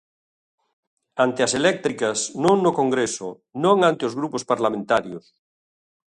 Ante 1.25 1.41
as 1.43 1.53
eléctricas, 1.61 2.17
non 2.45 2.57
no 2.65 2.71
Congreso, 2.79 3.29
non 3.63 3.77
ante 3.89 4.03
os 4.07 4.17
grupos 4.19 4.43
parlamentarios. 4.51 5.25